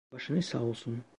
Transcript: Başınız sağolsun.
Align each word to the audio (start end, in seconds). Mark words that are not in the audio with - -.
Başınız 0.11 0.45
sağolsun. 0.45 1.03